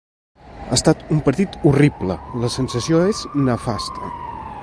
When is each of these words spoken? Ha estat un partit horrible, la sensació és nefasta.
Ha 0.69 0.77
estat 0.77 1.03
un 1.15 1.19
partit 1.27 1.57
horrible, 1.71 2.17
la 2.45 2.51
sensació 2.55 3.05
és 3.13 3.23
nefasta. 3.51 4.13